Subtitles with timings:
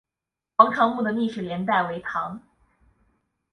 [0.55, 2.41] 王潮墓的历史年代为唐。